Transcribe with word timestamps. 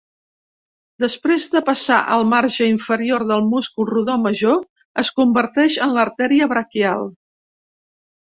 Després 1.03 1.43
de 1.55 1.59
passar 1.67 1.97
el 2.13 2.23
marge 2.31 2.69
inferior 2.69 3.25
del 3.33 3.45
múscul 3.51 3.87
rodó 3.91 4.15
major 4.23 4.57
es 5.03 5.11
converteix 5.21 5.77
en 5.87 5.93
l'artèria 5.99 6.49
braquial. 6.55 7.05